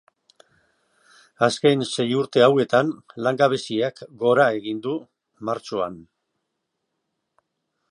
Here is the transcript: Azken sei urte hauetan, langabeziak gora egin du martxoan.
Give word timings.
Azken 1.47 1.83
sei 1.89 2.05
urte 2.21 2.43
hauetan, 2.45 2.89
langabeziak 3.27 4.03
gora 4.25 4.49
egin 4.63 4.81
du 4.89 4.97
martxoan. 5.51 6.03